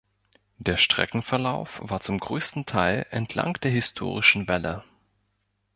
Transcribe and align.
Der 0.57 0.77
Streckenverlauf 0.77 1.77
war 1.83 2.01
zum 2.01 2.17
größten 2.17 2.65
Teil 2.65 3.05
entlang 3.11 3.53
der 3.61 3.69
historischen 3.69 4.47
Wälle. 4.47 4.83